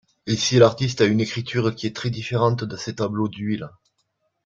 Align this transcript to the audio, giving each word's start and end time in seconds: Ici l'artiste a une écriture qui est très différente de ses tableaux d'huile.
Ici 0.25 0.57
l'artiste 0.57 1.01
a 1.01 1.05
une 1.05 1.19
écriture 1.21 1.75
qui 1.75 1.85
est 1.85 1.95
très 1.95 2.09
différente 2.09 2.63
de 2.63 2.75
ses 2.75 2.95
tableaux 2.95 3.27
d'huile. 3.27 3.69